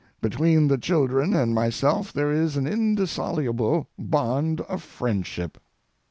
Between 0.19 0.67
the 0.67 0.79
children 0.79 1.35
and 1.35 1.53
myself 1.53 2.11
there 2.11 2.31
is 2.31 2.57
an 2.57 2.65
indissoluble 2.65 3.87
bond 3.99 4.61
of 4.61 4.81
friendship. 4.81 5.59